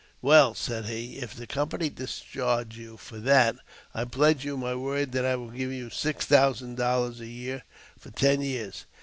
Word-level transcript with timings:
"Well," 0.23 0.55
said 0.55 0.85
he," 0.85 1.17
if 1.21 1.35
the 1.35 1.45
company 1.45 1.87
discharge 1.91 2.75
you 2.75 2.97
for 2.97 3.19
that, 3.19 3.57
I 3.93 4.03
pledge 4.05 4.43
you 4.43 4.57
my 4.57 4.73
word 4.73 5.11
that 5.11 5.25
I 5.25 5.35
will 5.35 5.51
give 5.51 5.71
you 5.71 5.91
six 5.91 6.25
thousand 6.25 6.75
dollars 6.77 7.19
a 7.19 7.27
year 7.27 7.61
for 7.99 8.09
ten 8.09 8.41
years." 8.41 8.87